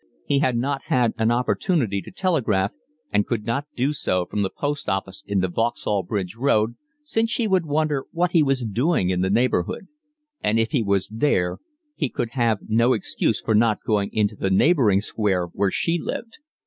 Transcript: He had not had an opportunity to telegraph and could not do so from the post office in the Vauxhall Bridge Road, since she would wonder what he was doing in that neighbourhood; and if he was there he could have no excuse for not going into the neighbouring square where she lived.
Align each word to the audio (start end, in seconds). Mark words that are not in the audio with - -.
He 0.25 0.39
had 0.39 0.57
not 0.57 0.85
had 0.85 1.13
an 1.19 1.29
opportunity 1.29 2.01
to 2.01 2.09
telegraph 2.09 2.71
and 3.13 3.27
could 3.27 3.45
not 3.45 3.67
do 3.75 3.93
so 3.93 4.25
from 4.25 4.41
the 4.41 4.49
post 4.49 4.89
office 4.89 5.23
in 5.27 5.41
the 5.41 5.47
Vauxhall 5.47 6.01
Bridge 6.01 6.35
Road, 6.35 6.73
since 7.03 7.29
she 7.29 7.45
would 7.47 7.67
wonder 7.67 8.07
what 8.11 8.31
he 8.31 8.41
was 8.41 8.65
doing 8.65 9.11
in 9.11 9.21
that 9.21 9.31
neighbourhood; 9.31 9.89
and 10.43 10.57
if 10.59 10.71
he 10.71 10.81
was 10.81 11.07
there 11.09 11.59
he 11.93 12.09
could 12.09 12.31
have 12.31 12.61
no 12.67 12.93
excuse 12.93 13.41
for 13.41 13.53
not 13.53 13.83
going 13.85 14.09
into 14.11 14.35
the 14.35 14.49
neighbouring 14.49 15.01
square 15.01 15.45
where 15.53 15.69
she 15.69 15.99
lived. 16.01 16.39